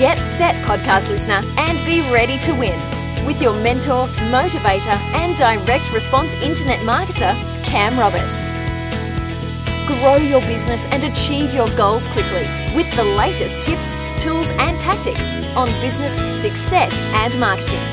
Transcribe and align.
Get 0.00 0.18
set, 0.18 0.56
podcast 0.64 1.08
listener, 1.10 1.42
and 1.58 1.78
be 1.84 2.00
ready 2.10 2.38
to 2.38 2.52
win 2.52 2.80
with 3.26 3.42
your 3.42 3.52
mentor, 3.52 4.06
motivator, 4.32 4.96
and 5.12 5.36
direct 5.36 5.92
response 5.92 6.32
internet 6.40 6.78
marketer, 6.78 7.34
Cam 7.64 7.98
Roberts. 7.98 8.40
Grow 9.86 10.16
your 10.16 10.40
business 10.48 10.86
and 10.86 11.04
achieve 11.04 11.52
your 11.52 11.68
goals 11.76 12.06
quickly 12.06 12.48
with 12.74 12.90
the 12.96 13.04
latest 13.04 13.60
tips, 13.60 13.92
tools, 14.16 14.48
and 14.52 14.80
tactics 14.80 15.30
on 15.54 15.68
business 15.82 16.16
success 16.34 16.98
and 17.20 17.38
marketing. 17.38 17.84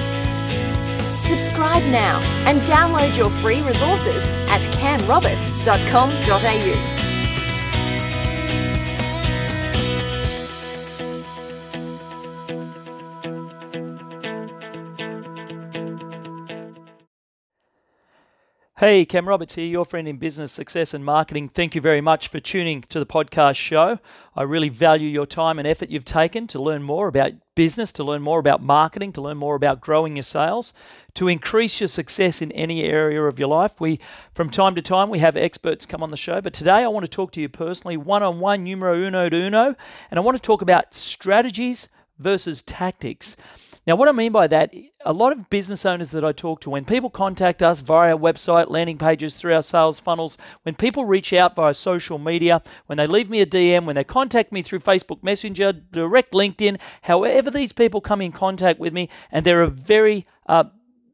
Subscribe 1.18 1.84
now 1.92 2.22
and 2.46 2.62
download 2.62 3.18
your 3.18 3.30
free 3.42 3.62
resources 3.64 4.26
at 4.48 4.62
camroberts.com.au. 4.62 6.97
Hey, 18.80 19.06
Cam 19.06 19.28
Roberts 19.28 19.56
here, 19.56 19.66
your 19.66 19.86
friend 19.86 20.08
in 20.08 20.18
business, 20.18 20.52
success, 20.52 20.94
and 20.94 21.04
marketing. 21.04 21.50
Thank 21.50 21.74
you 21.74 21.82
very 21.82 22.00
much 22.00 22.28
for 22.28 22.40
tuning 22.40 22.84
to 22.90 23.00
the 23.00 23.08
podcast 23.08 23.56
show. 23.56 23.98
I 24.36 24.44
really 24.44 24.70
value 24.70 25.10
your 25.10 25.26
time 25.26 25.58
and 25.58 25.68
effort 25.68 25.90
you've 25.90 26.06
taken 26.06 26.46
to 26.46 26.62
learn 26.62 26.84
more 26.84 27.08
about 27.08 27.32
business, 27.56 27.92
to 27.94 28.04
learn 28.04 28.22
more 28.22 28.38
about 28.38 28.62
marketing, 28.62 29.14
to 29.14 29.22
learn 29.22 29.38
more 29.38 29.56
about 29.56 29.82
growing 29.82 30.16
your 30.16 30.22
sales, 30.22 30.74
to 31.16 31.28
increase 31.28 31.82
your 31.82 31.88
success 31.88 32.40
in 32.40 32.52
any 32.52 32.84
area 32.84 33.24
of 33.24 33.40
your 33.40 33.48
life. 33.48 33.82
We, 33.82 34.00
from 34.36 34.52
time 34.52 34.76
to 34.76 34.84
time, 34.84 35.10
we 35.10 35.18
have 35.18 35.36
experts 35.36 35.88
come 35.88 36.04
on 36.04 36.12
the 36.12 36.16
show, 36.16 36.40
but 36.40 36.54
today 36.54 36.84
I 36.84 36.88
want 36.88 37.04
to 37.04 37.10
talk 37.10 37.32
to 37.32 37.42
you 37.42 37.50
personally, 37.50 37.98
one 37.98 38.22
on 38.22 38.40
one, 38.40 38.64
numero 38.64 38.94
uno 38.94 39.28
de 39.28 39.48
uno, 39.48 39.76
and 40.12 40.20
I 40.20 40.22
want 40.22 40.38
to 40.38 40.44
talk 40.44 40.62
about 40.62 40.94
strategies 40.94 41.90
versus 42.20 42.62
tactics. 42.62 43.38
Now, 43.88 43.96
what 43.96 44.10
I 44.10 44.12
mean 44.12 44.34
by 44.34 44.48
that, 44.48 44.76
a 45.06 45.14
lot 45.14 45.32
of 45.32 45.50
business 45.50 45.86
owners 45.86 46.12
that 46.12 46.26
I 46.26 46.34
talk 46.34 46.60
to, 46.62 46.70
when 46.70 46.84
people 46.84 47.10
contact 47.10 47.64
us 47.64 47.80
via 47.80 48.14
our 48.14 48.20
website, 48.20 48.70
landing 48.70 48.98
pages, 48.98 49.38
through 49.38 49.56
our 49.56 49.62
sales 49.62 50.02
funnels, 50.02 50.38
when 50.64 50.76
people 50.76 51.06
reach 51.06 51.32
out 51.32 51.56
via 51.56 51.74
social 51.74 52.18
media, 52.18 52.62
when 52.88 52.98
they 52.98 53.08
leave 53.08 53.30
me 53.30 53.40
a 53.40 53.46
DM, 53.46 53.86
when 53.86 53.96
they 53.96 54.04
contact 54.04 54.52
me 54.52 54.62
through 54.62 54.80
Facebook 54.80 55.24
Messenger, 55.24 55.72
direct 55.72 56.34
LinkedIn, 56.34 56.80
however 57.04 57.50
these 57.50 57.72
people 57.72 58.02
come 58.02 58.20
in 58.20 58.34
contact 58.34 58.78
with 58.78 58.92
me, 58.92 59.08
and 59.32 59.46
there 59.46 59.64
are 59.64 59.68
very 59.68 60.28
uh, 60.48 60.66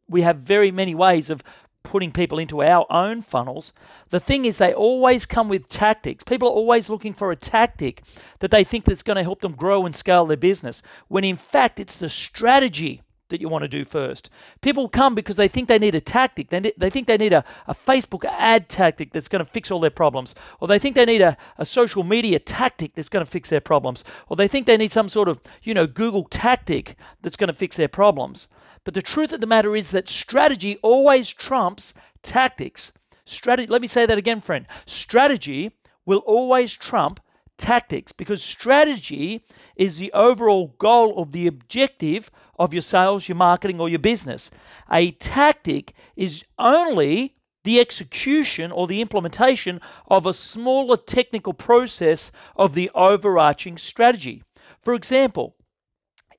we 0.10 0.22
have 0.22 0.38
very 0.38 0.72
many 0.72 0.94
ways 0.94 1.30
of 1.30 1.44
putting 1.84 2.12
people 2.12 2.40
into 2.40 2.64
our 2.64 2.86
own 2.90 3.22
funnels. 3.22 3.74
The 4.10 4.20
thing 4.20 4.46
is, 4.46 4.58
they 4.58 4.74
always 4.74 5.26
come 5.26 5.50
with 5.50 5.70
tactics. 5.70 6.24
People 6.24 6.48
are 6.48 6.52
always 6.52 6.90
looking 6.90 7.14
for 7.14 7.32
a 7.32 7.36
tactic 7.36 8.04
that 8.40 8.52
they 8.52 8.64
think 8.64 8.86
that's 8.86 9.04
going 9.04 9.18
to 9.18 9.24
help 9.24 9.42
them 9.42 9.54
grow 9.54 9.86
and 9.86 9.96
scale 9.96 10.26
their 10.26 10.38
business, 10.38 10.82
when 11.08 11.24
in 11.24 11.38
fact, 11.38 11.80
it's 11.80 11.98
the 11.98 12.10
strategy 12.10 13.02
that 13.30 13.42
you 13.42 13.50
want 13.50 13.64
to 13.64 13.68
do 13.68 13.84
first. 13.84 14.30
People 14.62 14.88
come 14.88 15.16
because 15.16 15.38
they 15.38 15.48
think 15.48 15.68
they 15.68 15.80
need 15.80 15.96
a 15.96 16.02
tactic. 16.02 16.50
They, 16.50 16.72
they 16.78 16.90
think 16.92 17.08
they 17.08 17.18
need 17.18 17.34
a, 17.34 17.44
a 17.68 17.74
Facebook 17.74 18.26
ad 18.26 18.70
tactic 18.70 19.12
that's 19.12 19.28
going 19.28 19.44
to 19.44 19.52
fix 19.52 19.72
all 19.72 19.80
their 19.80 19.90
problems. 19.90 20.36
Or 20.60 20.68
they 20.68 20.78
think 20.78 20.96
they 20.96 21.06
need 21.06 21.22
a, 21.22 21.36
a 21.58 21.66
social 21.66 22.04
media 22.04 22.38
tactic 22.38 22.94
that's 22.94 23.10
going 23.10 23.26
to 23.26 23.32
fix 23.32 23.50
their 23.50 23.62
problems. 23.62 24.04
Or 24.30 24.36
they 24.36 24.48
think 24.48 24.68
they 24.68 24.78
need 24.78 24.92
some 24.92 25.10
sort 25.10 25.30
of, 25.30 25.40
you 25.64 25.74
know, 25.74 25.88
Google 25.88 26.26
tactic 26.26 26.96
that's 27.24 27.36
going 27.36 27.48
to 27.48 27.54
fix 27.54 27.76
their 27.76 27.88
problems. 27.88 28.50
But 28.84 28.94
the 28.94 29.02
truth 29.02 29.32
of 29.32 29.42
the 29.42 29.48
matter 29.48 29.76
is 29.76 29.92
that 29.92 30.10
strategy 30.10 30.78
always 30.82 31.30
trumps 31.30 31.94
tactics. 32.22 32.92
Strategy, 33.26 33.68
let 33.68 33.82
me 33.82 33.88
say 33.88 34.06
that 34.06 34.18
again, 34.18 34.42
friend. 34.42 34.66
Strategy 34.86 35.72
will 36.06 36.20
always 36.20 36.74
trump 36.74 37.20
tactics 37.58 38.12
because 38.12 38.44
strategy 38.44 39.46
is 39.76 39.98
the 39.98 40.12
overall 40.12 40.76
goal 40.80 41.18
of 41.22 41.32
the 41.32 41.48
objective 41.48 42.30
of 42.60 42.74
your 42.74 42.82
sales, 42.82 43.28
your 43.30 43.38
marketing, 43.38 43.80
or 43.80 43.88
your 43.88 44.00
business. 44.00 44.52
A 44.92 45.12
tactic 45.12 45.94
is 46.16 46.46
only 46.60 47.36
the 47.64 47.80
execution 47.80 48.72
or 48.72 48.88
the 48.88 49.00
implementation 49.00 49.80
of 50.08 50.26
a 50.26 50.34
smaller 50.34 50.98
technical 50.98 51.54
process 51.54 52.32
of 52.58 52.74
the 52.74 52.92
overarching 52.94 53.78
strategy. 53.78 54.44
For 54.82 54.94
example, 54.94 55.56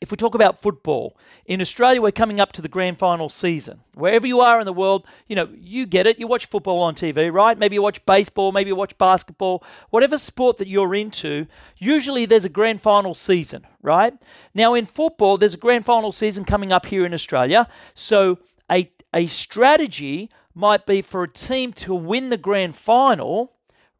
if 0.01 0.11
we 0.11 0.17
talk 0.17 0.35
about 0.35 0.61
football, 0.61 1.17
in 1.47 1.61
Australia, 1.61 2.01
we're 2.01 2.13
coming 2.13 2.41
up 2.41 2.53
to 2.53 2.63
the 2.63 2.69
grand 2.69 2.99
final 2.99 3.29
season. 3.29 3.81
Wherever 3.95 4.27
you 4.27 4.41
are 4.41 4.61
in 4.61 4.67
the 4.67 4.73
world, 4.73 5.07
you 5.27 5.37
know, 5.37 5.49
you 5.59 5.87
get 5.87 6.07
it. 6.07 6.19
You 6.19 6.27
watch 6.27 6.47
football 6.47 6.81
on 6.83 6.95
TV, 6.95 7.33
right? 7.33 7.57
Maybe 7.57 7.75
you 7.75 7.83
watch 7.83 8.05
baseball, 8.07 8.53
maybe 8.53 8.69
you 8.69 8.77
watch 8.77 8.97
basketball, 8.99 9.65
whatever 9.91 10.19
sport 10.19 10.59
that 10.59 10.69
you're 10.69 10.95
into, 10.95 11.47
usually 11.79 12.27
there's 12.27 12.45
a 12.45 12.51
grand 12.51 12.83
final 12.83 13.15
season, 13.15 13.67
right? 13.83 14.15
Now, 14.55 14.75
in 14.75 14.87
football, 14.87 15.37
there's 15.37 15.55
a 15.55 15.59
grand 15.59 15.85
final 15.85 16.13
season 16.13 16.45
coming 16.45 16.73
up 16.73 16.87
here 16.87 17.05
in 17.05 17.15
Australia. 17.15 17.69
So, 17.95 18.39
a, 18.71 18.91
a 19.13 19.27
strategy 19.27 20.31
might 20.55 20.87
be 20.87 21.03
for 21.03 21.23
a 21.25 21.29
team 21.29 21.73
to 21.73 21.95
win 21.95 22.31
the 22.31 22.37
grand 22.37 22.77
final 22.77 23.55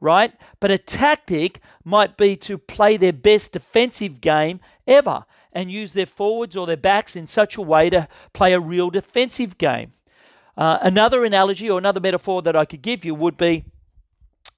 right? 0.05 0.35
But 0.61 0.71
a 0.71 0.77
tactic 0.77 1.61
might 1.83 2.19
be 2.19 2.37
to 2.37 2.59
play 2.59 2.99
their 2.99 3.13
best 3.13 3.55
defensive 3.55 4.21
game 4.21 4.61
ever 4.87 5.25
and 5.55 5.71
use 5.71 5.93
their 5.93 6.07
forwards 6.07 6.57
or 6.57 6.67
their 6.67 6.77
backs 6.77 7.17
in 7.17 7.27
such 7.27 7.57
a 7.57 7.63
way 7.63 7.89
to 7.91 8.09
play 8.33 8.53
a 8.53 8.61
real 8.61 8.91
defensive 8.91 9.57
game. 9.57 9.93
Uh, 10.57 10.79
another 10.83 11.25
analogy 11.25 11.71
or 11.71 11.79
another 11.79 12.01
metaphor 12.01 12.43
that 12.43 12.57
I 12.57 12.65
could 12.65 12.83
give 12.83 13.05
you 13.05 13.15
would 13.15 13.37
be 13.37 13.65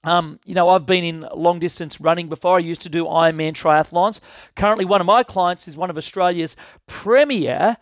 um, 0.06 0.38
you 0.44 0.54
know, 0.54 0.68
I've 0.68 0.86
been 0.86 1.02
in 1.02 1.26
long 1.34 1.58
distance 1.58 2.00
running 2.00 2.28
before. 2.28 2.56
I 2.56 2.60
used 2.60 2.82
to 2.82 2.88
do 2.88 3.04
Ironman 3.04 3.54
triathlons. 3.54 4.20
Currently, 4.54 4.84
one 4.84 5.00
of 5.00 5.06
my 5.06 5.24
clients 5.24 5.66
is 5.66 5.76
one 5.76 5.90
of 5.90 5.98
Australia's 5.98 6.54
premier 6.86 7.76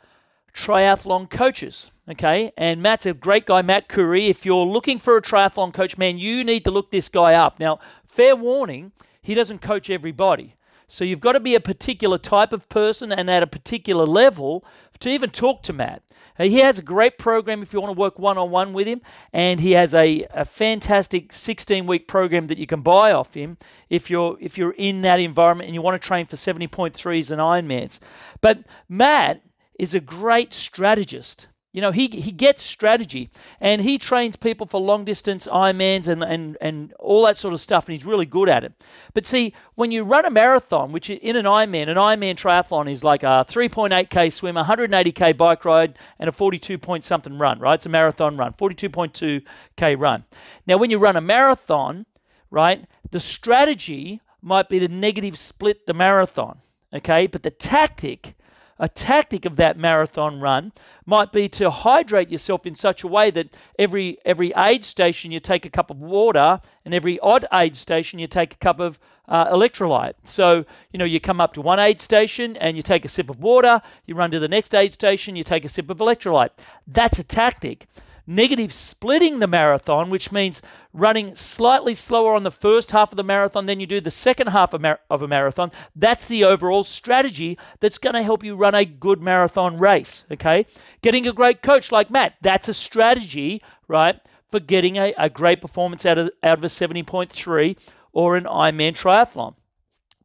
triathlon 0.55 1.29
coaches. 1.29 1.91
Okay, 2.09 2.53
and 2.57 2.83
Matt's 2.83 3.07
a 3.07 3.15
great 3.15 3.47
guy, 3.47 3.63
Matt 3.63 3.89
Curry. 3.89 4.27
If 4.29 4.45
you're 4.45 4.67
looking 4.67 4.99
for 4.99 5.17
a 5.17 5.23
triathlon 5.23 5.73
coach, 5.73 5.97
man, 5.97 6.19
you 6.19 6.45
need 6.45 6.65
to 6.65 6.71
look 6.71 6.91
this 6.91 7.09
guy 7.09 7.35
up. 7.35 7.59
Now, 7.61 7.79
fair 8.07 8.37
warning, 8.37 8.93
he 9.23 9.35
doesn't 9.35 9.61
coach 9.61 9.89
everybody. 9.89 10.55
So 10.95 11.05
you've 11.05 11.19
got 11.19 11.33
to 11.33 11.41
be 11.41 11.57
a 11.57 11.61
particular 11.61 12.19
type 12.19 12.53
of 12.53 12.69
person 12.69 13.11
and 13.11 13.29
at 13.29 13.43
a 13.43 13.49
particular 13.49 14.07
level 14.07 14.65
to 15.01 15.11
even 15.11 15.31
talk 15.31 15.65
to 15.65 15.73
Matt. 15.73 16.03
He 16.39 16.59
has 16.59 16.79
a 16.79 16.83
great 16.83 17.19
program 17.19 17.63
if 17.63 17.73
you 17.73 17.81
want 17.81 17.97
to 17.97 18.01
work 18.01 18.17
one 18.17 18.39
on 18.39 18.53
one 18.53 18.73
with 18.73 18.87
him, 18.87 19.03
and 19.33 19.61
he 19.61 19.73
has 19.73 19.93
a, 19.93 20.25
a 20.31 20.45
fantastic 20.45 21.33
16 21.33 21.87
week 21.87 22.07
program 22.07 22.47
that 22.47 22.59
you 22.59 22.69
can 22.69 22.81
buy 22.81 23.11
off 23.11 23.35
him 23.35 23.57
if 23.91 24.09
you're 24.09 24.37
if 24.41 24.57
you're 24.57 24.75
in 24.79 25.03
that 25.03 25.19
environment 25.19 25.67
and 25.67 25.75
you 25.75 25.83
want 25.83 26.01
to 26.01 26.07
train 26.07 26.27
for 26.27 26.37
70.3s 26.37 27.31
and 27.31 27.41
Ironmans. 27.41 27.99
But 28.41 28.65
Matt 28.89 29.43
is 29.79 29.95
a 29.95 30.01
great 30.01 30.53
strategist. 30.53 31.49
You 31.75 31.81
know, 31.81 31.91
he, 31.91 32.07
he 32.07 32.31
gets 32.31 32.63
strategy 32.63 33.31
and 33.61 33.83
he 33.83 33.99
trains 33.99 34.37
people 34.37 34.65
for 34.65 34.81
long 34.81 35.05
distance 35.05 35.49
Ironmans 35.49 36.07
and, 36.07 36.23
and, 36.23 36.57
and 36.61 36.93
all 37.01 37.27
that 37.27 37.37
sort 37.37 37.53
of 37.53 37.61
stuff, 37.61 37.89
and 37.89 37.97
he's 37.97 38.07
really 38.07 38.27
good 38.27 38.49
at 38.49 38.63
it. 38.63 38.73
But 39.13 39.27
see, 39.27 39.53
when 39.75 39.91
you 39.91 40.05
run 40.05 40.25
a 40.25 40.31
marathon, 40.31 40.93
which 40.93 41.11
in 41.11 41.35
an 41.35 41.47
Ironman, 41.47 41.89
an 41.89 41.97
Ironman 41.97 42.37
triathlon 42.37 42.89
is 42.89 43.03
like 43.03 43.25
a 43.25 43.45
3.8k 43.49 44.33
swim, 44.33 44.55
180k 44.55 45.37
bike 45.37 45.65
ride, 45.65 45.99
and 46.21 46.29
a 46.29 46.33
42 46.33 46.79
point 46.79 47.03
something 47.03 47.39
run, 47.39 47.59
right? 47.59 47.75
It's 47.75 47.87
a 47.87 47.89
marathon 47.89 48.37
run, 48.37 48.53
42.2k 48.53 49.99
run. 49.99 50.25
Now, 50.69 50.77
when 50.77 50.91
you 50.91 50.99
run 50.99 51.17
a 51.17 51.21
marathon, 51.21 52.07
right, 52.53 52.85
the 53.11 53.19
strategy 53.19 54.21
might 54.41 54.69
be 54.69 54.79
to 54.79 54.87
negative 54.87 55.37
split 55.37 55.87
the 55.87 55.95
marathon, 55.95 56.59
okay? 56.93 57.27
But 57.27 57.43
the 57.43 57.51
tactic 57.51 58.37
a 58.79 58.89
tactic 58.89 59.45
of 59.45 59.57
that 59.57 59.79
marathon 59.79 60.41
run 60.41 60.73
might 61.07 61.33
be 61.33 61.49
to 61.49 61.71
hydrate 61.71 62.31
yourself 62.31 62.67
in 62.67 62.75
such 62.75 63.05
a 63.05 63.09
way 63.09 63.31
that 63.31 63.49
every 63.79 64.19
every 64.25 64.53
aid 64.57 64.85
station 64.85 65.31
you 65.31 65.41
take 65.41 65.65
a 65.65 65.71
cup 65.71 65.91
of 65.91 66.01
water 66.01 66.61
and 66.85 66.95
every 66.95 67.19
odd 67.21 67.47
aid 67.53 67.77
station 67.77 68.19
you 68.19 68.27
take 68.27 68.55
a 68.55 68.59
cup 68.59 68.81
of 68.81 68.99
uh, 69.29 69.51
electrolyte. 69.51 70.15
So, 70.25 70.65
you 70.93 70.99
know, 70.99 71.05
you 71.05 71.19
come 71.19 71.41
up 71.41 71.55
to 71.55 71.63
one 71.63 71.79
aid 71.79 72.01
station 72.01 72.57
and 72.59 72.77
you 72.77 72.83
take 72.83 73.05
a 73.05 73.09
sip 73.09 73.31
of 73.31 73.41
water, 73.41 73.81
you 74.07 74.15
run 74.15 74.31
to 74.33 74.39
the 74.39 74.49
next 74.49 74.75
aid 74.75 74.93
station, 74.93 75.37
you 75.37 75.43
take 75.43 75.65
a 75.65 75.69
sip 75.69 75.89
of 75.91 75.99
electrolyte. 75.99 76.51
That's 76.87 77.19
a 77.19 77.25
tactic 77.25 77.87
negative 78.27 78.73
splitting 78.73 79.39
the 79.39 79.47
marathon, 79.47 80.11
which 80.11 80.33
means 80.33 80.63
running 80.93 81.35
slightly 81.35 81.95
slower 81.95 82.35
on 82.35 82.43
the 82.43 82.51
first 82.51 82.91
half 82.93 83.13
of 83.13 83.17
the 83.17 83.25
marathon 83.25 83.67
than 83.67 83.81
you 83.81 83.87
do 83.87 84.01
the 84.01 84.11
second 84.11 84.49
half 84.49 84.73
of, 84.73 84.81
mar- 84.81 85.01
of 85.11 85.23
a 85.23 85.29
marathon. 85.29 85.71
That's 85.95 86.29
the 86.29 86.45
overall 86.45 86.85
strategy 86.85 87.59
that's 87.81 87.99
going 87.99 88.15
to 88.15 88.23
help 88.23 88.43
you 88.43 88.57
run 88.57 88.75
a 88.75 88.85
good 88.85 89.23
marathon 89.23 89.79
race. 89.79 90.25
Okay. 90.33 90.67
Getting 91.03 91.27
a 91.27 91.33
great 91.33 91.63
coach 91.63 91.93
like 91.93 92.11
Matt, 92.11 92.35
that's 92.41 92.69
a 92.69 92.75
strategy, 92.75 93.63
right, 93.89 94.21
for 94.51 94.61
getting 94.61 94.97
a, 94.97 95.15
a 95.19 95.29
great 95.29 95.61
performance 95.61 96.07
out 96.07 96.19
of, 96.19 96.31
out 96.43 96.59
of 96.59 96.65
a 96.65 96.69
70.3 96.69 97.77
or 98.13 98.37
an 98.37 98.45
Ironman 98.45 98.93
triathlon. 98.93 99.55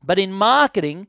But 0.03 0.19
in 0.19 0.31
marketing, 0.31 1.07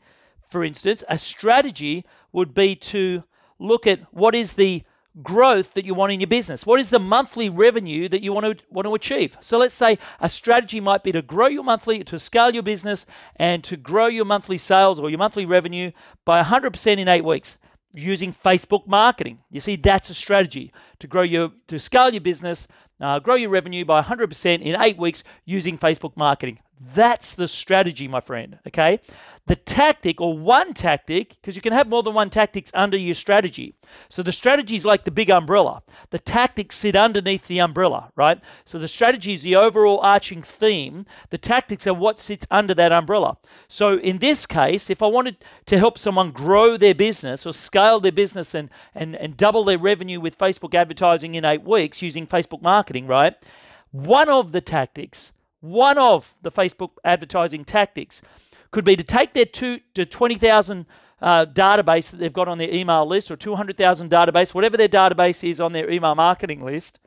for 0.50 0.64
instance, 0.64 1.04
a 1.08 1.19
strategy 1.19 2.04
would 2.32 2.54
be 2.54 2.75
to 2.75 3.22
look 3.58 3.87
at 3.87 4.00
what 4.12 4.34
is 4.34 4.54
the 4.54 4.82
growth 5.22 5.74
that 5.74 5.84
you 5.84 5.94
want 5.94 6.12
in 6.12 6.20
your 6.20 6.26
business? 6.26 6.66
What 6.66 6.80
is 6.80 6.90
the 6.90 6.98
monthly 6.98 7.48
revenue 7.48 8.08
that 8.08 8.22
you 8.22 8.32
want 8.32 8.58
to 8.58 8.64
want 8.70 8.86
to 8.86 8.94
achieve? 8.94 9.36
So 9.40 9.58
let's 9.58 9.74
say 9.74 9.98
a 10.20 10.28
strategy 10.28 10.80
might 10.80 11.02
be 11.02 11.12
to 11.12 11.22
grow 11.22 11.46
your 11.46 11.64
monthly 11.64 12.04
to 12.04 12.18
scale 12.18 12.52
your 12.52 12.62
business 12.62 13.06
and 13.36 13.62
to 13.64 13.76
grow 13.76 14.06
your 14.06 14.24
monthly 14.24 14.58
sales 14.58 15.00
or 15.00 15.10
your 15.10 15.18
monthly 15.18 15.46
revenue 15.46 15.90
by 16.24 16.42
100% 16.42 16.98
in 16.98 17.08
8 17.08 17.24
weeks 17.24 17.58
using 17.92 18.32
Facebook 18.32 18.86
marketing. 18.86 19.40
You 19.50 19.60
see 19.60 19.76
that's 19.76 20.10
a 20.10 20.14
strategy 20.14 20.72
to 21.00 21.06
grow 21.06 21.22
your 21.22 21.50
to 21.66 21.78
scale 21.78 22.10
your 22.10 22.20
business, 22.20 22.68
uh, 23.00 23.18
grow 23.18 23.34
your 23.34 23.50
revenue 23.50 23.84
by 23.84 24.02
100% 24.02 24.62
in 24.62 24.80
8 24.80 24.98
weeks 24.98 25.24
using 25.44 25.78
Facebook 25.78 26.16
marketing. 26.16 26.60
That's 26.82 27.34
the 27.34 27.46
strategy, 27.46 28.08
my 28.08 28.20
friend. 28.20 28.58
Okay. 28.66 29.00
The 29.46 29.56
tactic 29.56 30.18
or 30.18 30.38
one 30.38 30.72
tactic, 30.72 31.36
because 31.40 31.54
you 31.54 31.60
can 31.60 31.74
have 31.74 31.88
more 31.88 32.02
than 32.02 32.14
one 32.14 32.30
tactics 32.30 32.70
under 32.72 32.96
your 32.96 33.14
strategy. 33.14 33.74
So 34.08 34.22
the 34.22 34.32
strategy 34.32 34.76
is 34.76 34.86
like 34.86 35.04
the 35.04 35.10
big 35.10 35.28
umbrella. 35.28 35.82
The 36.08 36.18
tactics 36.18 36.76
sit 36.76 36.96
underneath 36.96 37.46
the 37.48 37.60
umbrella, 37.60 38.10
right? 38.16 38.40
So 38.64 38.78
the 38.78 38.88
strategy 38.88 39.34
is 39.34 39.42
the 39.42 39.56
overall 39.56 40.00
arching 40.00 40.42
theme. 40.42 41.04
The 41.28 41.36
tactics 41.36 41.86
are 41.86 41.92
what 41.92 42.18
sits 42.18 42.46
under 42.50 42.72
that 42.74 42.92
umbrella. 42.92 43.36
So 43.68 43.98
in 43.98 44.16
this 44.16 44.46
case, 44.46 44.88
if 44.88 45.02
I 45.02 45.06
wanted 45.06 45.36
to 45.66 45.78
help 45.78 45.98
someone 45.98 46.30
grow 46.30 46.78
their 46.78 46.94
business 46.94 47.44
or 47.44 47.52
scale 47.52 48.00
their 48.00 48.10
business 48.10 48.54
and, 48.54 48.70
and, 48.94 49.16
and 49.16 49.36
double 49.36 49.64
their 49.64 49.78
revenue 49.78 50.18
with 50.18 50.38
Facebook 50.38 50.74
advertising 50.74 51.34
in 51.34 51.44
eight 51.44 51.62
weeks 51.62 52.00
using 52.00 52.26
Facebook 52.26 52.62
marketing, 52.62 53.06
right? 53.06 53.34
One 53.90 54.30
of 54.30 54.52
the 54.52 54.62
tactics 54.62 55.32
one 55.60 55.98
of 55.98 56.34
the 56.42 56.50
Facebook 56.50 56.90
advertising 57.04 57.64
tactics 57.64 58.22
could 58.70 58.84
be 58.84 58.96
to 58.96 59.04
take 59.04 59.34
their 59.34 59.44
two 59.44 59.80
to 59.94 60.06
20,000 60.06 60.86
uh, 61.20 61.44
database 61.46 62.10
that 62.10 62.16
they've 62.16 62.32
got 62.32 62.48
on 62.48 62.58
their 62.58 62.72
email 62.72 63.04
list 63.06 63.30
or 63.30 63.36
200,000 63.36 64.10
database, 64.10 64.54
whatever 64.54 64.76
their 64.76 64.88
database 64.88 65.48
is 65.48 65.60
on 65.60 65.72
their 65.72 65.90
email 65.90 66.14
marketing 66.14 66.64
list, 66.64 67.00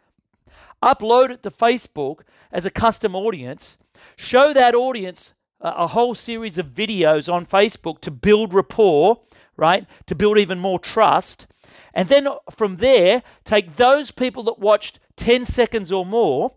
upload 0.84 1.32
it 1.32 1.44
to 1.44 1.50
Facebook 1.50 2.20
as 2.52 2.66
a 2.66 2.72
custom 2.72 3.16
audience, 3.16 3.78
show 4.16 4.54
that 4.54 4.76
audience 4.76 5.34
a, 5.62 5.70
a 5.70 5.88
whole 5.88 6.14
series 6.14 6.58
of 6.58 6.68
videos 6.68 7.32
on 7.32 7.46
Facebook 7.46 8.00
to 8.02 8.12
build 8.12 8.54
rapport, 8.54 9.20
right? 9.58 9.88
To 10.08 10.16
build 10.16 10.38
even 10.38 10.60
more 10.60 10.80
trust. 10.80 11.48
And 11.96 12.10
then 12.10 12.28
from 12.52 12.78
there, 12.78 13.24
take 13.46 13.78
those 13.78 14.12
people 14.12 14.44
that 14.44 14.60
watched 14.60 15.00
10 15.16 15.46
seconds 15.46 15.92
or 15.92 16.06
more 16.06 16.52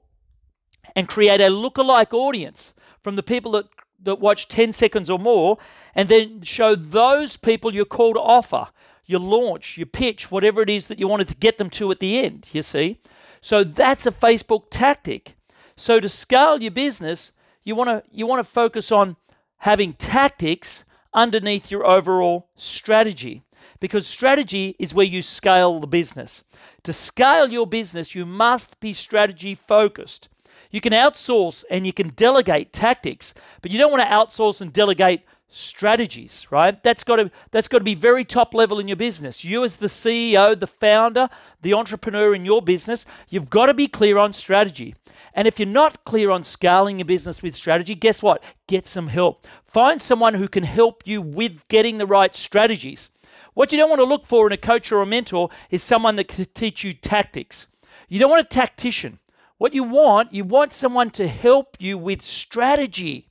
and 0.96 1.08
create 1.08 1.40
a 1.40 1.48
lookalike 1.48 2.12
audience 2.12 2.74
from 3.04 3.14
the 3.14 3.22
people 3.22 3.52
that, 3.52 3.66
that 4.02 4.18
watch 4.18 4.48
10 4.48 4.72
seconds 4.72 5.08
or 5.08 5.18
more, 5.18 5.58
and 5.94 6.08
then 6.08 6.40
show 6.42 6.74
those 6.74 7.36
people 7.36 7.72
your 7.72 7.84
call 7.84 8.14
to 8.14 8.20
offer, 8.20 8.66
your 9.04 9.20
launch, 9.20 9.78
your 9.78 9.86
pitch, 9.86 10.30
whatever 10.30 10.62
it 10.62 10.70
is 10.70 10.88
that 10.88 10.98
you 10.98 11.06
wanted 11.06 11.28
to 11.28 11.36
get 11.36 11.58
them 11.58 11.70
to 11.70 11.92
at 11.92 12.00
the 12.00 12.18
end, 12.18 12.48
you 12.52 12.62
see. 12.62 12.98
So 13.40 13.62
that's 13.62 14.06
a 14.06 14.10
Facebook 14.10 14.64
tactic. 14.70 15.36
So 15.76 16.00
to 16.00 16.08
scale 16.08 16.60
your 16.60 16.72
business, 16.72 17.32
you 17.62 17.76
want 17.76 17.90
to 17.90 18.02
you 18.10 18.26
want 18.26 18.44
to 18.44 18.50
focus 18.50 18.90
on 18.90 19.16
having 19.58 19.92
tactics 19.92 20.84
underneath 21.12 21.70
your 21.70 21.86
overall 21.86 22.48
strategy 22.56 23.42
because 23.80 24.06
strategy 24.06 24.74
is 24.78 24.94
where 24.94 25.06
you 25.06 25.22
scale 25.22 25.80
the 25.80 25.86
business. 25.86 26.44
To 26.84 26.92
scale 26.92 27.52
your 27.52 27.66
business, 27.66 28.14
you 28.14 28.24
must 28.24 28.80
be 28.80 28.92
strategy 28.92 29.54
focused. 29.54 30.28
You 30.76 30.82
can 30.82 30.92
outsource 30.92 31.64
and 31.70 31.86
you 31.86 31.94
can 31.94 32.10
delegate 32.10 32.70
tactics, 32.70 33.32
but 33.62 33.72
you 33.72 33.78
don't 33.78 33.90
want 33.90 34.02
to 34.02 34.14
outsource 34.14 34.60
and 34.60 34.70
delegate 34.70 35.22
strategies, 35.48 36.46
right? 36.50 36.82
That's 36.82 37.02
got 37.02 37.16
to 37.16 37.30
that's 37.50 37.66
got 37.66 37.78
to 37.78 37.84
be 37.84 37.94
very 37.94 38.26
top 38.26 38.52
level 38.52 38.78
in 38.78 38.86
your 38.86 38.98
business. 38.98 39.42
You 39.42 39.64
as 39.64 39.78
the 39.78 39.86
CEO, 39.86 40.60
the 40.60 40.66
founder, 40.66 41.30
the 41.62 41.72
entrepreneur 41.72 42.34
in 42.34 42.44
your 42.44 42.60
business, 42.60 43.06
you've 43.30 43.48
got 43.48 43.66
to 43.66 43.72
be 43.72 43.88
clear 43.88 44.18
on 44.18 44.34
strategy. 44.34 44.94
And 45.32 45.48
if 45.48 45.58
you're 45.58 45.66
not 45.66 46.04
clear 46.04 46.30
on 46.30 46.42
scaling 46.42 46.98
your 46.98 47.06
business 47.06 47.42
with 47.42 47.56
strategy, 47.56 47.94
guess 47.94 48.22
what? 48.22 48.44
Get 48.66 48.86
some 48.86 49.08
help. 49.08 49.46
Find 49.64 49.98
someone 49.98 50.34
who 50.34 50.46
can 50.46 50.64
help 50.64 51.06
you 51.06 51.22
with 51.22 51.66
getting 51.68 51.96
the 51.96 52.06
right 52.06 52.36
strategies. 52.36 53.08
What 53.54 53.72
you 53.72 53.78
don't 53.78 53.88
want 53.88 54.00
to 54.00 54.04
look 54.04 54.26
for 54.26 54.46
in 54.46 54.52
a 54.52 54.58
coach 54.58 54.92
or 54.92 55.00
a 55.00 55.06
mentor 55.06 55.48
is 55.70 55.82
someone 55.82 56.16
that 56.16 56.28
can 56.28 56.44
teach 56.52 56.84
you 56.84 56.92
tactics. 56.92 57.66
You 58.10 58.18
don't 58.18 58.30
want 58.30 58.44
a 58.44 58.48
tactician. 58.48 59.20
What 59.58 59.74
you 59.74 59.84
want, 59.84 60.34
you 60.34 60.44
want 60.44 60.74
someone 60.74 61.10
to 61.10 61.28
help 61.28 61.76
you 61.78 61.96
with 61.96 62.22
strategy. 62.22 63.30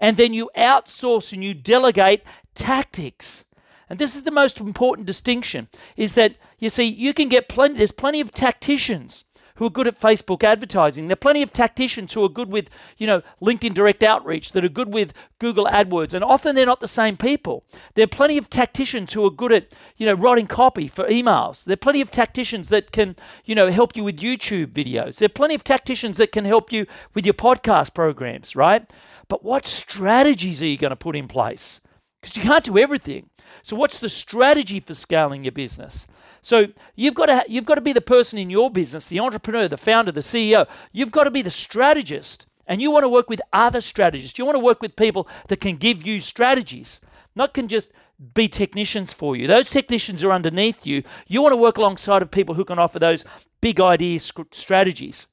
And 0.00 0.16
then 0.16 0.32
you 0.32 0.50
outsource 0.56 1.32
and 1.32 1.42
you 1.42 1.54
delegate 1.54 2.22
tactics. 2.54 3.44
And 3.90 3.98
this 3.98 4.16
is 4.16 4.22
the 4.22 4.30
most 4.30 4.60
important 4.60 5.06
distinction 5.06 5.68
is 5.96 6.14
that 6.14 6.36
you 6.58 6.70
see 6.70 6.84
you 6.84 7.14
can 7.14 7.28
get 7.28 7.48
plenty 7.48 7.78
there's 7.78 7.92
plenty 7.92 8.20
of 8.20 8.30
tacticians 8.30 9.24
who 9.58 9.66
are 9.66 9.70
good 9.70 9.88
at 9.88 10.00
Facebook 10.00 10.44
advertising. 10.44 11.08
There 11.08 11.14
are 11.14 11.16
plenty 11.16 11.42
of 11.42 11.52
tacticians 11.52 12.12
who 12.12 12.24
are 12.24 12.28
good 12.28 12.48
with, 12.48 12.70
you 12.96 13.06
know, 13.06 13.22
LinkedIn 13.42 13.74
direct 13.74 14.02
outreach, 14.04 14.52
that 14.52 14.64
are 14.64 14.68
good 14.68 14.92
with 14.92 15.12
Google 15.40 15.66
AdWords, 15.66 16.14
and 16.14 16.24
often 16.24 16.54
they're 16.54 16.64
not 16.64 16.80
the 16.80 16.88
same 16.88 17.16
people. 17.16 17.64
There 17.94 18.04
are 18.04 18.08
plenty 18.08 18.38
of 18.38 18.48
tacticians 18.48 19.12
who 19.12 19.24
are 19.26 19.30
good 19.30 19.52
at, 19.52 19.74
you 19.96 20.06
know, 20.06 20.14
writing 20.14 20.46
copy 20.46 20.86
for 20.86 21.04
emails. 21.06 21.64
There 21.64 21.74
are 21.74 21.76
plenty 21.76 22.00
of 22.00 22.10
tacticians 22.10 22.68
that 22.68 22.92
can, 22.92 23.16
you 23.44 23.54
know, 23.54 23.68
help 23.70 23.96
you 23.96 24.04
with 24.04 24.20
YouTube 24.20 24.68
videos. 24.68 25.18
There 25.18 25.26
are 25.26 25.28
plenty 25.28 25.54
of 25.54 25.64
tacticians 25.64 26.18
that 26.18 26.30
can 26.30 26.44
help 26.44 26.70
you 26.72 26.86
with 27.14 27.26
your 27.26 27.34
podcast 27.34 27.94
programs, 27.94 28.54
right? 28.54 28.88
But 29.26 29.44
what 29.44 29.66
strategies 29.66 30.62
are 30.62 30.66
you 30.66 30.78
going 30.78 30.90
to 30.90 30.96
put 30.96 31.16
in 31.16 31.26
place? 31.26 31.80
Because 32.20 32.36
you 32.36 32.42
can't 32.42 32.64
do 32.64 32.78
everything. 32.78 33.30
So, 33.62 33.76
what's 33.76 33.98
the 33.98 34.08
strategy 34.08 34.80
for 34.80 34.94
scaling 34.94 35.44
your 35.44 35.52
business? 35.52 36.06
So 36.42 36.68
you've 36.94 37.14
got 37.14 37.26
to 37.26 37.44
you've 37.48 37.64
got 37.64 37.76
to 37.76 37.80
be 37.80 37.92
the 37.92 38.00
person 38.00 38.38
in 38.38 38.50
your 38.50 38.70
business, 38.70 39.08
the 39.08 39.20
entrepreneur, 39.20 39.68
the 39.68 39.76
founder, 39.76 40.12
the 40.12 40.20
CEO. 40.20 40.66
You've 40.92 41.10
got 41.10 41.24
to 41.24 41.30
be 41.30 41.42
the 41.42 41.50
strategist, 41.50 42.46
and 42.66 42.80
you 42.80 42.90
want 42.90 43.04
to 43.04 43.08
work 43.08 43.28
with 43.28 43.40
other 43.52 43.80
strategists. 43.80 44.38
You 44.38 44.44
want 44.44 44.56
to 44.56 44.64
work 44.64 44.80
with 44.80 44.96
people 44.96 45.28
that 45.48 45.60
can 45.60 45.76
give 45.76 46.06
you 46.06 46.20
strategies, 46.20 47.00
not 47.34 47.54
can 47.54 47.68
just 47.68 47.92
be 48.34 48.48
technicians 48.48 49.12
for 49.12 49.36
you. 49.36 49.46
Those 49.46 49.70
technicians 49.70 50.24
are 50.24 50.32
underneath 50.32 50.86
you. 50.86 51.02
You 51.26 51.42
want 51.42 51.52
to 51.52 51.56
work 51.56 51.76
alongside 51.76 52.22
of 52.22 52.30
people 52.30 52.54
who 52.54 52.64
can 52.64 52.78
offer 52.78 52.98
those 52.98 53.24
big 53.60 53.80
idea 53.80 54.18
strategies. 54.18 55.26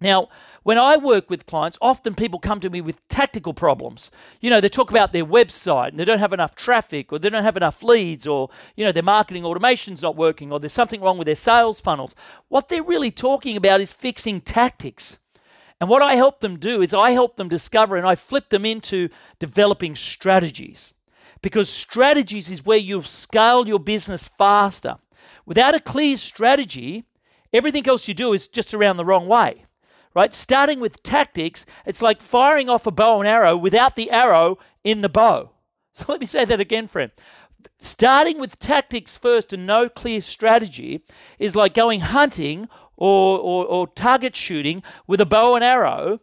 Now, 0.00 0.28
when 0.64 0.76
I 0.76 0.96
work 0.96 1.30
with 1.30 1.46
clients, 1.46 1.78
often 1.80 2.14
people 2.14 2.40
come 2.40 2.60
to 2.60 2.70
me 2.70 2.80
with 2.80 3.06
tactical 3.08 3.54
problems. 3.54 4.10
You 4.40 4.50
know, 4.50 4.60
they 4.60 4.68
talk 4.68 4.90
about 4.90 5.12
their 5.12 5.24
website 5.24 5.88
and 5.88 5.98
they 5.98 6.04
don't 6.04 6.18
have 6.18 6.32
enough 6.32 6.56
traffic 6.56 7.12
or 7.12 7.18
they 7.18 7.30
don't 7.30 7.44
have 7.44 7.56
enough 7.56 7.82
leads 7.82 8.26
or, 8.26 8.50
you 8.76 8.84
know, 8.84 8.92
their 8.92 9.02
marketing 9.02 9.44
automation's 9.44 10.02
not 10.02 10.16
working 10.16 10.52
or 10.52 10.58
there's 10.58 10.72
something 10.72 11.00
wrong 11.00 11.16
with 11.16 11.26
their 11.26 11.34
sales 11.34 11.80
funnels. 11.80 12.14
What 12.48 12.68
they're 12.68 12.82
really 12.82 13.10
talking 13.10 13.56
about 13.56 13.80
is 13.80 13.92
fixing 13.92 14.40
tactics. 14.40 15.18
And 15.80 15.88
what 15.88 16.02
I 16.02 16.16
help 16.16 16.40
them 16.40 16.58
do 16.58 16.82
is 16.82 16.92
I 16.92 17.12
help 17.12 17.36
them 17.36 17.48
discover 17.48 17.96
and 17.96 18.06
I 18.06 18.14
flip 18.14 18.50
them 18.50 18.64
into 18.64 19.08
developing 19.38 19.94
strategies. 19.94 20.94
Because 21.40 21.68
strategies 21.68 22.50
is 22.50 22.64
where 22.64 22.78
you'll 22.78 23.02
scale 23.02 23.66
your 23.66 23.80
business 23.80 24.28
faster. 24.28 24.96
Without 25.46 25.74
a 25.74 25.80
clear 25.80 26.16
strategy, 26.16 27.04
everything 27.52 27.86
else 27.86 28.08
you 28.08 28.14
do 28.14 28.32
is 28.32 28.48
just 28.48 28.74
around 28.74 28.96
the 28.96 29.04
wrong 29.04 29.28
way 29.28 29.66
right? 30.14 30.32
Starting 30.32 30.80
with 30.80 31.02
tactics, 31.02 31.66
it's 31.84 32.02
like 32.02 32.20
firing 32.20 32.68
off 32.68 32.86
a 32.86 32.90
bow 32.90 33.20
and 33.20 33.28
arrow 33.28 33.56
without 33.56 33.96
the 33.96 34.10
arrow 34.10 34.58
in 34.82 35.00
the 35.00 35.08
bow. 35.08 35.50
So 35.96 36.06
let 36.08 36.18
me 36.18 36.26
say 36.26 36.44
that 36.44 36.60
again, 36.60 36.88
friend. 36.88 37.12
Starting 37.78 38.40
with 38.40 38.58
tactics 38.58 39.16
first 39.16 39.52
and 39.52 39.64
no 39.64 39.88
clear 39.88 40.20
strategy 40.20 41.04
is 41.38 41.54
like 41.54 41.72
going 41.72 42.00
hunting 42.00 42.68
or, 42.96 43.38
or, 43.38 43.64
or 43.64 43.86
target 43.86 44.34
shooting 44.34 44.82
with 45.06 45.20
a 45.20 45.26
bow 45.26 45.54
and 45.54 45.62
arrow, 45.62 46.20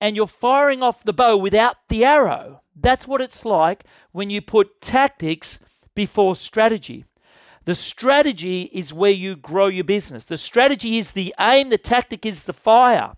and 0.00 0.14
you're 0.14 0.28
firing 0.28 0.84
off 0.84 1.02
the 1.02 1.12
bow 1.12 1.36
without 1.36 1.76
the 1.88 2.04
arrow. 2.04 2.62
That's 2.76 3.08
what 3.08 3.20
it's 3.20 3.44
like 3.44 3.84
when 4.12 4.30
you 4.30 4.40
put 4.40 4.80
tactics 4.80 5.58
before 5.96 6.36
strategy. 6.36 7.04
The 7.64 7.74
strategy 7.74 8.70
is 8.72 8.94
where 8.94 9.10
you 9.10 9.36
grow 9.36 9.66
your 9.66 9.84
business. 9.84 10.24
The 10.24 10.38
strategy 10.38 10.96
is 10.96 11.12
the 11.12 11.34
aim, 11.38 11.68
the 11.68 11.76
tactic 11.76 12.24
is 12.24 12.44
the 12.44 12.52
fire. 12.52 13.14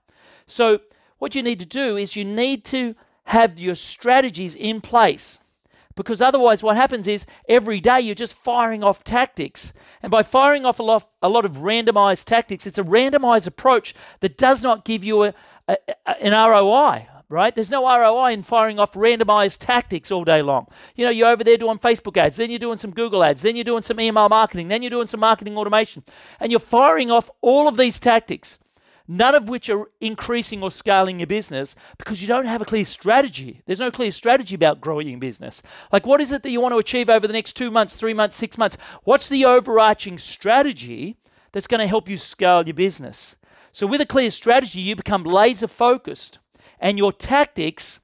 So, 0.51 0.81
what 1.19 1.35
you 1.35 1.43
need 1.43 1.61
to 1.61 1.67
do 1.67 1.97
is 1.97 2.17
you 2.17 2.25
need 2.25 2.65
to 2.67 2.95
have 3.25 3.59
your 3.59 3.75
strategies 3.75 4.55
in 4.55 4.81
place. 4.81 5.39
Because 5.95 6.23
otherwise, 6.23 6.63
what 6.63 6.77
happens 6.77 7.07
is 7.07 7.27
every 7.49 7.81
day 7.81 8.01
you're 8.01 8.15
just 8.15 8.35
firing 8.35 8.83
off 8.83 9.05
tactics. 9.05 9.73
And 10.03 10.11
by 10.11 10.23
firing 10.23 10.65
off 10.65 10.81
a 10.81 10.83
lot, 10.83 11.09
a 11.21 11.29
lot 11.29 11.45
of 11.45 11.57
randomized 11.57 12.25
tactics, 12.25 12.67
it's 12.67 12.79
a 12.79 12.85
randomized 12.85 13.47
approach 13.47 13.95
that 14.21 14.39
does 14.39 14.63
not 14.63 14.85
give 14.85 15.05
you 15.05 15.25
a, 15.25 15.35
a, 15.69 15.77
an 16.21 16.33
ROI, 16.33 17.07
right? 17.29 17.55
There's 17.55 17.71
no 17.71 17.85
ROI 17.85 18.33
in 18.33 18.43
firing 18.43 18.79
off 18.79 18.95
randomized 18.95 19.59
tactics 19.61 20.11
all 20.11 20.25
day 20.25 20.43
long. 20.43 20.69
You 20.97 21.05
know, 21.05 21.11
you're 21.11 21.29
over 21.29 21.45
there 21.45 21.59
doing 21.59 21.79
Facebook 21.79 22.17
ads, 22.17 22.39
then 22.39 22.51
you're 22.51 22.59
doing 22.59 22.79
some 22.79 22.93
Google 22.93 23.23
ads, 23.23 23.43
then 23.43 23.57
you're 23.57 23.65
doing 23.65 23.83
some 23.83 24.01
email 24.01 24.29
marketing, 24.29 24.69
then 24.69 24.83
you're 24.83 24.91
doing 24.91 25.09
some 25.09 25.21
marketing 25.21 25.57
automation, 25.57 26.03
and 26.39 26.51
you're 26.51 26.61
firing 26.61 27.11
off 27.11 27.31
all 27.43 27.69
of 27.69 27.77
these 27.77 27.99
tactics 27.99 28.59
none 29.11 29.35
of 29.35 29.49
which 29.49 29.69
are 29.69 29.91
increasing 30.01 30.63
or 30.63 30.71
scaling 30.71 31.19
your 31.21 31.27
business 31.27 31.75
because 31.99 32.23
you 32.23 32.29
don't 32.29 32.47
have 32.47 32.63
a 32.63 32.65
clear 32.65 32.85
strategy. 32.85 33.61
There's 33.67 33.81
no 33.81 33.91
clear 33.91 34.11
strategy 34.11 34.55
about 34.55 34.81
growing 34.81 35.09
your 35.09 35.19
business. 35.19 35.63
Like, 35.93 36.07
what 36.07 36.21
is 36.21 36.33
it 36.33 36.43
that 36.43 36.51
you 36.51 36.61
want 36.61 36.73
to 36.73 36.79
achieve 36.79 37.11
over 37.11 37.27
the 37.27 37.33
next 37.33 37.55
two 37.55 37.71
months, 37.71 37.97
three 37.97 38.15
months, 38.15 38.37
six 38.37 38.57
months? 38.57 38.79
What's 39.05 39.29
the 39.29 39.45
overarching 39.45 40.19
strategy 40.19 41.17
that's 41.53 41.67
going 41.67 41.81
to 41.81 41.87
help 41.87 42.09
you 42.09 42.17
scale 42.17 42.65
your 42.65 42.75
business. 42.75 43.37
So, 43.73 43.87
with 43.87 44.01
a 44.01 44.07
clear 44.07 44.31
strategy, 44.31 44.81
you 44.81 44.97
become 44.97 45.25
laser 45.25 45.69
focused, 45.69 46.39
and 46.79 46.99
your 46.99 47.13
tactics 47.13 48.01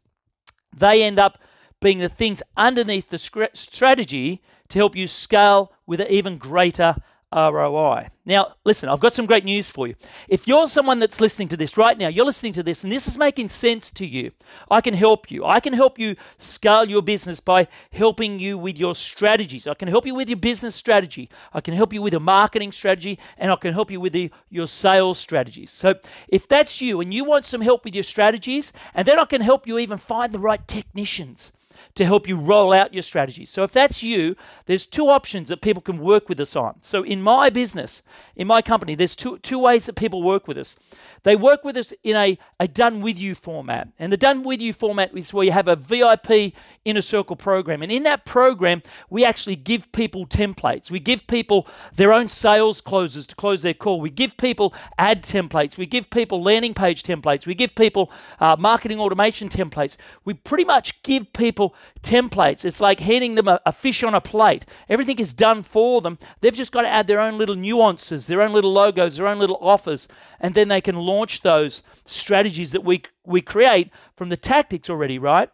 they 0.77 1.03
end 1.03 1.19
up 1.19 1.39
being 1.81 1.99
the 1.99 2.09
things 2.09 2.43
underneath 2.57 3.09
the 3.09 3.19
strategy 3.55 4.43
to 4.69 4.79
help 4.79 4.95
you 4.95 5.07
scale 5.07 5.73
with 5.87 6.01
an 6.01 6.09
even 6.09 6.37
greater 6.37 6.97
ROI. 7.35 8.09
Now, 8.25 8.55
listen, 8.65 8.89
I've 8.89 9.01
got 9.01 9.15
some 9.15 9.27
great 9.27 9.45
news 9.45 9.69
for 9.69 9.89
you. 9.89 9.97
If 10.29 10.47
you're 10.47 10.69
someone 10.69 11.01
that's 11.01 11.21
listening 11.21 11.49
to 11.49 11.57
this 11.57 11.77
right 11.77 11.99
now, 11.99 12.09
you're 12.09 12.25
listening 12.25 12.53
to 12.55 12.63
this 12.63 12.85
and 12.85 12.93
this 12.93 13.09
is 13.09 13.19
making 13.19 13.49
sense 13.49 13.91
to 13.93 14.07
you, 14.07 14.31
I 14.71 14.81
can 14.81 14.95
help 14.95 15.31
you. 15.31 15.45
I 15.45 15.59
can 15.59 15.73
help 15.73 15.99
you 15.99 16.15
scale 16.39 16.89
your 16.89 17.03
business 17.03 17.41
by 17.41 17.67
helping 17.93 18.39
you 18.39 18.57
with 18.57 18.79
your 18.79 18.95
strategies. 18.95 19.67
I 19.67 19.75
can 19.75 19.89
help 19.89 20.07
you 20.07 20.15
with 20.15 20.29
your 20.29 20.39
business 20.39 20.75
strategy. 20.75 21.29
I 21.53 21.61
can 21.61 21.75
help 21.75 21.93
you 21.93 22.01
with 22.01 22.13
your 22.13 22.21
marketing 22.21 22.71
strategy 22.71 23.19
and 23.39 23.51
I 23.51 23.57
can 23.57 23.73
help 23.73 23.91
you 23.91 24.01
with 24.01 24.13
the, 24.13 24.31
your 24.49 24.69
sales 24.69 25.19
strategies. 25.19 25.73
So, 25.73 25.95
if 26.29 26.47
that's 26.47 26.81
you 26.81 27.01
and 27.01 27.13
you 27.13 27.25
want 27.25 27.45
some 27.45 27.61
help 27.61 27.85
with 27.85 27.95
your 27.95 28.05
strategies, 28.05 28.73
and 28.95 29.07
then 29.07 29.19
I 29.19 29.25
can 29.25 29.41
help 29.41 29.67
you 29.67 29.79
even 29.79 29.99
find 29.99 30.33
the 30.33 30.39
right 30.39 30.67
technicians 30.69 31.53
to 31.97 32.05
help 32.05 32.29
you 32.29 32.37
roll 32.37 32.73
out 32.73 32.95
your 32.95 33.03
strategy. 33.03 33.45
So 33.45 33.65
if 33.65 33.73
that's 33.73 34.03
you, 34.03 34.37
there's 34.67 34.87
two 34.87 35.09
options 35.09 35.49
that 35.49 35.61
people 35.61 35.83
can 35.83 35.99
work 35.99 36.29
with 36.29 36.39
us 36.41 36.55
on. 36.55 36.77
So 36.83 37.03
in 37.03 37.21
my 37.23 37.51
business, 37.51 38.03
in 38.37 38.47
my 38.47 38.63
company, 38.63 38.95
there's 38.95 39.17
two, 39.17 39.39
two 39.39 39.59
ways 39.59 39.87
that 39.87 39.97
people 39.97 40.23
work 40.23 40.47
with 40.47 40.59
us. 40.59 40.77
They 41.23 41.35
work 41.35 41.65
with 41.65 41.77
us 41.77 41.93
in 42.05 42.15
a, 42.15 42.39
a 42.61 42.69
done 42.69 43.01
with 43.01 43.19
you 43.19 43.35
format. 43.35 43.89
And 43.99 44.13
the 44.13 44.17
done 44.17 44.45
with 44.45 44.61
you 44.61 44.73
format 44.73 45.17
is 45.17 45.35
where 45.35 45.45
you 45.45 45.53
have 45.53 45.69
a 45.69 45.75
VIP 45.75 46.53
inner 46.87 47.03
circle 47.03 47.37
program. 47.37 47.83
And 47.83 47.93
in 47.93 48.05
that 48.05 48.25
program, 48.25 48.83
we 49.11 49.25
actually 49.25 49.57
give 49.57 49.91
people 49.93 50.27
templates. 50.27 50.91
We 50.91 51.01
give 51.01 51.27
people 51.27 51.67
their 51.95 52.13
own 52.13 52.29
sales 52.29 52.81
closes 52.81 53.27
to 53.27 53.35
close 53.35 53.63
their 53.63 53.75
call. 53.75 54.01
We 54.01 54.11
give 54.11 54.37
people 54.37 54.73
ad 54.99 55.23
templates. 55.23 55.77
We 55.77 55.87
give 55.87 56.09
people 56.09 56.43
landing 56.43 56.73
page 56.73 57.03
templates. 57.03 57.47
We 57.47 57.55
give 57.55 57.75
people 57.75 58.11
uh, 58.41 58.57
marketing 58.59 58.99
automation 58.99 59.49
templates. 59.49 59.99
We 60.25 60.35
pretty 60.35 60.65
much 60.65 61.03
give 61.03 61.33
people 61.33 61.75
templates. 62.03 62.65
It's 62.65 62.81
like 62.81 63.01
handing 63.01 63.35
them 63.35 63.49
a, 63.49 63.61
a 63.67 63.73
fish 63.73 64.03
on 64.03 64.15
a 64.15 64.21
plate. 64.21 64.65
Everything 64.89 65.19
is 65.19 65.33
done 65.33 65.63
for 65.63 66.01
them. 66.01 66.19
They've 66.41 66.55
just 66.55 66.73
got 66.73 66.83
to 66.83 66.89
add 66.89 67.07
their 67.07 67.21
own 67.21 67.37
little 67.37 67.57
nuances, 67.57 68.27
their 68.27 68.41
own 68.41 68.53
little 68.53 68.73
logos, 68.73 69.17
their 69.17 69.27
own 69.27 69.39
little 69.39 69.59
offers, 69.61 70.09
and 70.41 70.55
then 70.55 70.69
they 70.69 70.81
can 70.81 70.97
launch 70.97 71.27
launch 71.27 71.41
those 71.43 71.83
strategies 72.05 72.73
that 72.73 72.85
we, 72.85 73.03
we 73.25 73.41
create 73.41 73.91
from 74.17 74.29
the 74.29 74.37
tactics 74.37 74.89
already, 74.89 75.19
right? 75.19 75.51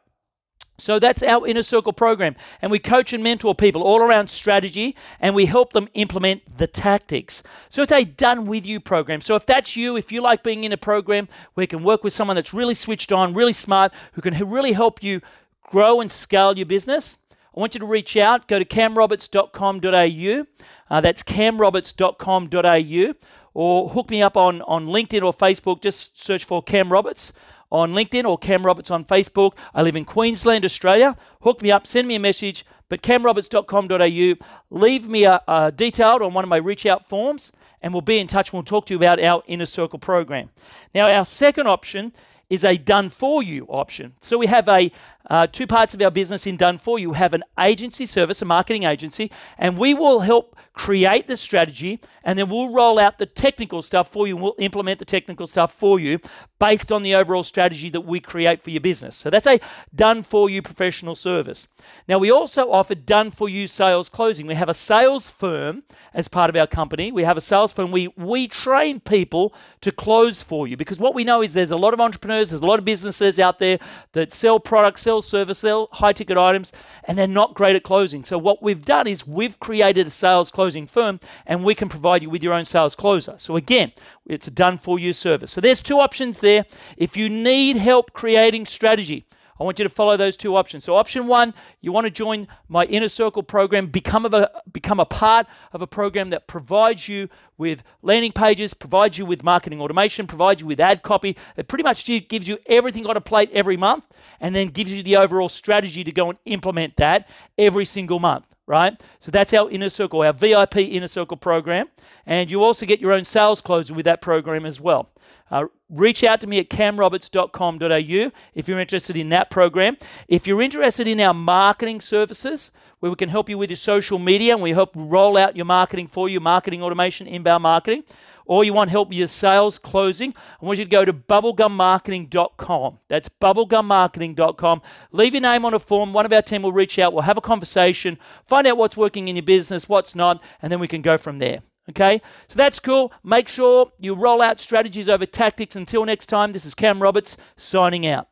So 0.82 0.98
that's 0.98 1.22
our 1.22 1.46
inner 1.46 1.62
circle 1.62 1.92
program. 1.92 2.34
And 2.60 2.72
we 2.72 2.80
coach 2.80 3.12
and 3.12 3.22
mentor 3.22 3.54
people 3.54 3.84
all 3.84 4.00
around 4.00 4.28
strategy 4.28 4.96
and 5.20 5.32
we 5.32 5.46
help 5.46 5.72
them 5.72 5.88
implement 5.94 6.58
the 6.58 6.66
tactics. 6.66 7.44
So 7.70 7.82
it's 7.82 7.92
a 7.92 8.04
done 8.04 8.46
with 8.46 8.66
you 8.66 8.80
program. 8.80 9.20
So 9.20 9.36
if 9.36 9.46
that's 9.46 9.76
you, 9.76 9.96
if 9.96 10.10
you 10.10 10.20
like 10.20 10.42
being 10.42 10.64
in 10.64 10.72
a 10.72 10.76
program 10.76 11.28
where 11.54 11.62
you 11.62 11.68
can 11.68 11.84
work 11.84 12.02
with 12.02 12.12
someone 12.12 12.34
that's 12.34 12.52
really 12.52 12.74
switched 12.74 13.12
on, 13.12 13.32
really 13.32 13.52
smart, 13.52 13.92
who 14.14 14.22
can 14.22 14.34
really 14.50 14.72
help 14.72 15.04
you 15.04 15.20
grow 15.62 16.00
and 16.00 16.10
scale 16.10 16.56
your 16.56 16.66
business, 16.66 17.18
I 17.56 17.60
want 17.60 17.74
you 17.74 17.80
to 17.80 17.86
reach 17.86 18.16
out. 18.16 18.48
Go 18.48 18.58
to 18.58 18.64
camroberts.com.au. 18.64 20.46
Uh, 20.90 21.00
that's 21.00 21.22
camroberts.com.au 21.22 23.14
or 23.54 23.88
hook 23.90 24.10
me 24.10 24.20
up 24.20 24.36
on, 24.36 24.62
on 24.62 24.88
LinkedIn 24.88 25.22
or 25.22 25.32
Facebook. 25.32 25.80
Just 25.80 26.20
search 26.20 26.44
for 26.44 26.60
Cam 26.60 26.90
Roberts 26.90 27.32
on 27.72 27.94
LinkedIn 27.94 28.24
or 28.24 28.38
Cam 28.38 28.64
Roberts 28.64 28.90
on 28.90 29.04
Facebook. 29.04 29.54
I 29.74 29.82
live 29.82 29.96
in 29.96 30.04
Queensland, 30.04 30.64
Australia. 30.64 31.16
Hook 31.40 31.62
me 31.62 31.72
up, 31.72 31.86
send 31.86 32.06
me 32.06 32.14
a 32.14 32.20
message. 32.20 32.64
But 32.88 33.02
camroberts.com.au, 33.02 34.46
leave 34.70 35.08
me 35.08 35.24
a, 35.24 35.40
a 35.48 35.72
detailed 35.72 36.20
on 36.20 36.34
one 36.34 36.44
of 36.44 36.50
my 36.50 36.58
reach 36.58 36.84
out 36.84 37.08
forms, 37.08 37.50
and 37.80 37.94
we'll 37.94 38.02
be 38.02 38.18
in 38.18 38.26
touch. 38.26 38.52
We'll 38.52 38.62
talk 38.62 38.84
to 38.86 38.94
you 38.94 38.98
about 38.98 39.18
our 39.18 39.42
Inner 39.46 39.64
Circle 39.64 39.98
program. 39.98 40.50
Now, 40.94 41.08
our 41.08 41.24
second 41.24 41.66
option 41.66 42.12
is 42.50 42.64
a 42.64 42.76
done 42.76 43.08
for 43.08 43.42
you 43.42 43.64
option. 43.70 44.12
So 44.20 44.36
we 44.36 44.46
have 44.46 44.68
a 44.68 44.92
uh, 45.30 45.46
two 45.46 45.66
parts 45.66 45.94
of 45.94 46.02
our 46.02 46.10
business 46.10 46.46
in 46.46 46.56
done 46.56 46.78
for 46.78 46.98
you. 46.98 47.12
Have 47.12 47.34
an 47.34 47.44
agency 47.58 48.06
service, 48.06 48.42
a 48.42 48.44
marketing 48.44 48.84
agency, 48.84 49.30
and 49.58 49.78
we 49.78 49.94
will 49.94 50.20
help 50.20 50.56
create 50.74 51.26
the 51.26 51.36
strategy 51.36 52.00
and 52.24 52.38
then 52.38 52.48
we'll 52.48 52.72
roll 52.72 52.98
out 52.98 53.18
the 53.18 53.26
technical 53.26 53.82
stuff 53.82 54.10
for 54.10 54.26
you 54.26 54.34
we'll 54.36 54.54
implement 54.58 54.98
the 54.98 55.04
technical 55.04 55.46
stuff 55.46 55.74
for 55.74 56.00
you 56.00 56.18
based 56.62 56.92
on 56.92 57.02
the 57.02 57.12
overall 57.12 57.42
strategy 57.42 57.90
that 57.90 58.02
we 58.02 58.20
create 58.20 58.62
for 58.62 58.70
your 58.70 58.80
business. 58.80 59.16
So 59.16 59.30
that's 59.30 59.48
a 59.48 59.58
done 59.96 60.22
for 60.22 60.48
you 60.48 60.62
professional 60.62 61.16
service. 61.16 61.66
Now, 62.06 62.18
we 62.18 62.30
also 62.30 62.70
offer 62.70 62.94
done 62.94 63.32
for 63.32 63.48
you 63.48 63.66
sales 63.66 64.08
closing. 64.08 64.46
We 64.46 64.54
have 64.54 64.68
a 64.68 64.74
sales 64.74 65.28
firm 65.28 65.82
as 66.14 66.28
part 66.28 66.50
of 66.50 66.54
our 66.54 66.68
company. 66.68 67.10
We 67.10 67.24
have 67.24 67.36
a 67.36 67.40
sales 67.40 67.72
firm. 67.72 67.90
We, 67.90 68.08
we 68.16 68.46
train 68.46 69.00
people 69.00 69.54
to 69.80 69.90
close 69.90 70.40
for 70.40 70.68
you 70.68 70.76
because 70.76 71.00
what 71.00 71.16
we 71.16 71.24
know 71.24 71.42
is 71.42 71.52
there's 71.52 71.72
a 71.72 71.76
lot 71.76 71.94
of 71.94 72.00
entrepreneurs, 72.00 72.50
there's 72.50 72.62
a 72.62 72.66
lot 72.66 72.78
of 72.78 72.84
businesses 72.84 73.40
out 73.40 73.58
there 73.58 73.80
that 74.12 74.30
sell 74.30 74.60
products, 74.60 75.02
sell 75.12 75.20
service, 75.20 75.58
sell 75.58 75.88
high 75.92 76.12
ticket 76.14 76.38
items, 76.38 76.72
and 77.04 77.18
they're 77.18 77.26
not 77.26 77.52
great 77.52 77.76
at 77.76 77.82
closing. 77.82 78.24
So, 78.24 78.38
what 78.38 78.62
we've 78.62 78.82
done 78.82 79.06
is 79.06 79.26
we've 79.26 79.58
created 79.60 80.06
a 80.06 80.10
sales 80.10 80.50
closing 80.50 80.86
firm 80.86 81.20
and 81.46 81.62
we 81.62 81.74
can 81.74 81.90
provide 81.90 82.22
you 82.22 82.30
with 82.30 82.42
your 82.42 82.54
own 82.54 82.64
sales 82.64 82.94
closer. 82.94 83.34
So, 83.36 83.56
again, 83.56 83.92
it's 84.26 84.46
a 84.46 84.50
done 84.50 84.78
for 84.78 84.98
you 84.98 85.12
service. 85.12 85.50
So, 85.50 85.60
there's 85.60 85.82
two 85.82 85.98
options 85.98 86.40
there. 86.40 86.64
If 86.96 87.14
you 87.14 87.28
need 87.28 87.76
help 87.76 88.14
creating 88.14 88.64
strategy, 88.64 89.26
I 89.62 89.64
want 89.64 89.78
you 89.78 89.84
to 89.84 89.88
follow 89.88 90.16
those 90.16 90.36
two 90.36 90.56
options. 90.56 90.82
So 90.82 90.96
option 90.96 91.28
one, 91.28 91.54
you 91.80 91.92
want 91.92 92.04
to 92.04 92.10
join 92.10 92.48
my 92.68 92.84
inner 92.86 93.06
circle 93.06 93.44
program, 93.44 93.86
become 93.86 94.26
a 94.26 94.50
become 94.72 94.98
a 94.98 95.04
part 95.04 95.46
of 95.72 95.82
a 95.82 95.86
program 95.86 96.30
that 96.30 96.48
provides 96.48 97.06
you 97.06 97.28
with 97.58 97.84
landing 98.02 98.32
pages, 98.32 98.74
provides 98.74 99.18
you 99.18 99.24
with 99.24 99.44
marketing 99.44 99.80
automation, 99.80 100.26
provides 100.26 100.62
you 100.62 100.66
with 100.66 100.80
ad 100.80 101.04
copy. 101.04 101.36
It 101.56 101.68
pretty 101.68 101.84
much 101.84 102.04
gives 102.04 102.48
you 102.48 102.58
everything 102.66 103.06
on 103.06 103.16
a 103.16 103.20
plate 103.20 103.50
every 103.52 103.76
month, 103.76 104.02
and 104.40 104.52
then 104.52 104.66
gives 104.66 104.92
you 104.92 105.04
the 105.04 105.14
overall 105.14 105.48
strategy 105.48 106.02
to 106.02 106.10
go 106.10 106.30
and 106.30 106.40
implement 106.44 106.96
that 106.96 107.28
every 107.56 107.84
single 107.84 108.18
month 108.18 108.48
right? 108.66 109.02
So 109.18 109.30
that's 109.30 109.52
our 109.52 109.68
inner 109.70 109.88
circle, 109.88 110.22
our 110.22 110.32
VIP 110.32 110.76
inner 110.78 111.08
circle 111.08 111.36
program. 111.36 111.88
And 112.26 112.50
you 112.50 112.62
also 112.62 112.86
get 112.86 113.00
your 113.00 113.12
own 113.12 113.24
sales 113.24 113.60
closer 113.60 113.92
with 113.92 114.04
that 114.04 114.22
program 114.22 114.64
as 114.64 114.80
well. 114.80 115.10
Uh, 115.50 115.66
reach 115.90 116.24
out 116.24 116.40
to 116.40 116.46
me 116.46 116.58
at 116.58 116.70
camroberts.com.au 116.70 118.32
if 118.54 118.68
you're 118.68 118.80
interested 118.80 119.16
in 119.16 119.28
that 119.30 119.50
program. 119.50 119.96
If 120.28 120.46
you're 120.46 120.62
interested 120.62 121.06
in 121.06 121.20
our 121.20 121.34
marketing 121.34 122.00
services, 122.00 122.72
where 123.02 123.10
we 123.10 123.16
can 123.16 123.28
help 123.28 123.48
you 123.48 123.58
with 123.58 123.68
your 123.68 123.76
social 123.76 124.16
media 124.18 124.54
and 124.54 124.62
we 124.62 124.70
help 124.70 124.92
roll 124.94 125.36
out 125.36 125.56
your 125.56 125.66
marketing 125.66 126.06
for 126.06 126.28
you, 126.28 126.38
marketing 126.38 126.84
automation, 126.84 127.26
inbound 127.26 127.64
marketing, 127.64 128.04
or 128.46 128.62
you 128.62 128.72
want 128.72 128.90
help 128.90 129.08
with 129.08 129.18
your 129.18 129.26
sales 129.26 129.76
closing, 129.76 130.32
I 130.60 130.64
want 130.64 130.78
you 130.78 130.84
to 130.84 130.90
go 130.90 131.04
to 131.04 131.12
bubblegummarketing.com. 131.12 132.98
That's 133.08 133.28
bubblegummarketing.com. 133.28 134.82
Leave 135.10 135.34
your 135.34 135.40
name 135.40 135.64
on 135.64 135.74
a 135.74 135.80
form. 135.80 136.12
One 136.12 136.26
of 136.26 136.32
our 136.32 136.42
team 136.42 136.62
will 136.62 136.72
reach 136.72 136.96
out. 137.00 137.12
We'll 137.12 137.22
have 137.22 137.36
a 137.36 137.40
conversation, 137.40 138.18
find 138.46 138.68
out 138.68 138.76
what's 138.76 138.96
working 138.96 139.26
in 139.26 139.34
your 139.34 139.42
business, 139.42 139.88
what's 139.88 140.14
not, 140.14 140.40
and 140.60 140.70
then 140.70 140.78
we 140.78 140.86
can 140.86 141.02
go 141.02 141.18
from 141.18 141.40
there. 141.40 141.62
Okay, 141.90 142.22
so 142.46 142.56
that's 142.56 142.78
cool. 142.78 143.12
Make 143.24 143.48
sure 143.48 143.90
you 143.98 144.14
roll 144.14 144.40
out 144.40 144.60
strategies 144.60 145.08
over 145.08 145.26
tactics. 145.26 145.74
Until 145.74 146.04
next 146.04 146.26
time, 146.26 146.52
this 146.52 146.64
is 146.64 146.74
Cam 146.74 147.02
Roberts 147.02 147.36
signing 147.56 148.06
out. 148.06 148.28